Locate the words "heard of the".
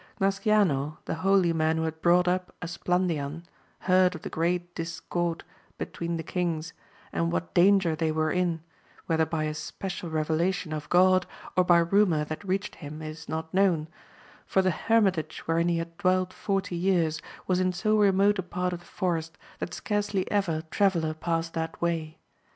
3.81-4.31